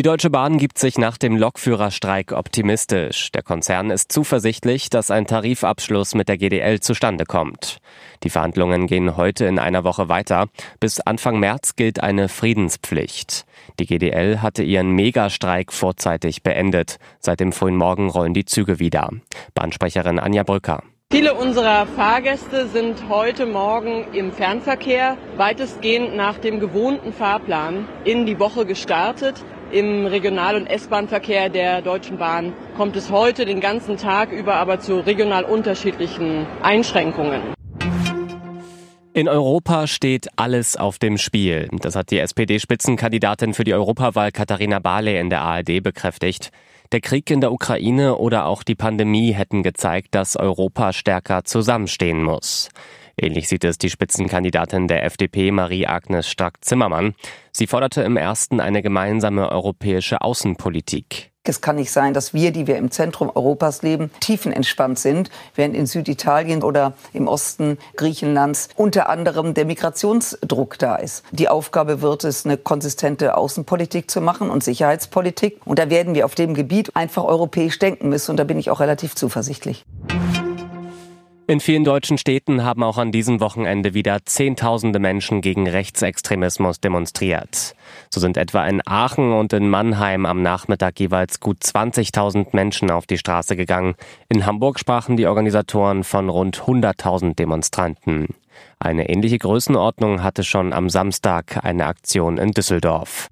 [0.00, 3.30] Die Deutsche Bahn gibt sich nach dem Lokführerstreik optimistisch.
[3.32, 7.80] Der Konzern ist zuversichtlich, dass ein Tarifabschluss mit der GDL zustande kommt.
[8.22, 10.46] Die Verhandlungen gehen heute in einer Woche weiter.
[10.80, 13.44] Bis Anfang März gilt eine Friedenspflicht.
[13.78, 16.96] Die GDL hatte ihren Megastreik vorzeitig beendet.
[17.18, 19.10] Seit dem frühen Morgen rollen die Züge wieder.
[19.52, 20.82] Bahnsprecherin Anja Brücker.
[21.12, 28.38] Viele unserer Fahrgäste sind heute Morgen im Fernverkehr weitestgehend nach dem gewohnten Fahrplan in die
[28.38, 29.44] Woche gestartet.
[29.72, 34.80] Im Regional- und S-Bahn-Verkehr der Deutschen Bahn kommt es heute den ganzen Tag über aber
[34.80, 37.40] zu regional unterschiedlichen Einschränkungen.
[39.12, 41.68] In Europa steht alles auf dem Spiel.
[41.82, 46.50] Das hat die SPD-Spitzenkandidatin für die Europawahl Katharina Barley in der ARD bekräftigt.
[46.90, 52.24] Der Krieg in der Ukraine oder auch die Pandemie hätten gezeigt, dass Europa stärker zusammenstehen
[52.24, 52.70] muss.
[53.22, 57.14] Ähnlich sieht es die Spitzenkandidatin der FDP Marie-Agnes Strack-Zimmermann.
[57.52, 61.30] Sie forderte im ersten eine gemeinsame europäische Außenpolitik.
[61.42, 65.74] Es kann nicht sein, dass wir, die wir im Zentrum Europas leben, tiefenentspannt sind, während
[65.74, 71.22] in Süditalien oder im Osten Griechenlands unter anderem der Migrationsdruck da ist.
[71.30, 75.60] Die Aufgabe wird es, eine konsistente Außenpolitik zu machen und Sicherheitspolitik.
[75.66, 78.30] Und da werden wir auf dem Gebiet einfach europäisch denken müssen.
[78.30, 79.84] Und da bin ich auch relativ zuversichtlich.
[81.50, 87.74] In vielen deutschen Städten haben auch an diesem Wochenende wieder Zehntausende Menschen gegen Rechtsextremismus demonstriert.
[88.08, 93.08] So sind etwa in Aachen und in Mannheim am Nachmittag jeweils gut 20.000 Menschen auf
[93.08, 93.96] die Straße gegangen.
[94.28, 98.28] In Hamburg sprachen die Organisatoren von rund 100.000 Demonstranten.
[98.78, 103.26] Eine ähnliche Größenordnung hatte schon am Samstag eine Aktion in Düsseldorf.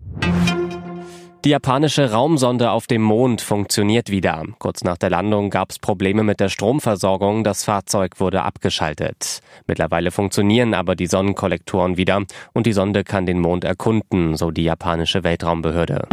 [1.49, 4.45] Die japanische Raumsonde auf dem Mond funktioniert wieder.
[4.59, 9.41] Kurz nach der Landung gab es Probleme mit der Stromversorgung, das Fahrzeug wurde abgeschaltet.
[9.67, 12.21] Mittlerweile funktionieren aber die Sonnenkollektoren wieder
[12.53, 16.07] und die Sonde kann den Mond erkunden, so die japanische Weltraumbehörde.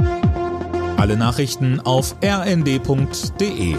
[0.96, 3.76] Alle Nachrichten auf rnd.de